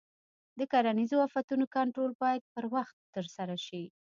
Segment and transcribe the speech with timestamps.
[0.57, 3.83] د کرنیزو آفتونو کنټرول باید پر وخت ترسره شي.